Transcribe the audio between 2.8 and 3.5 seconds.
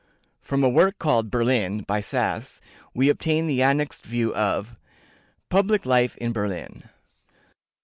we obtain